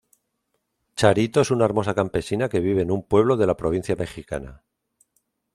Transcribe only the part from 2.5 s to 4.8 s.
vive en un pueblo de la provincia mexicana.